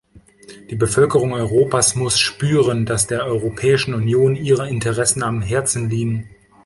Die 0.71 0.75
Bevölkerung 0.75 1.31
Europas 1.31 1.93
muss 1.95 2.17
spüren, 2.19 2.87
dass 2.87 3.05
der 3.05 3.23
Europäischen 3.25 3.93
Union 3.93 4.35
ihre 4.35 4.67
Interessen 4.67 5.21
am 5.21 5.43
Herzen 5.43 5.91
liegen. 5.91 6.27